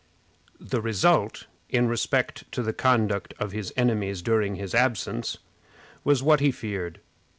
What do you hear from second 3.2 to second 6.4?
of his enemies during his absence, was what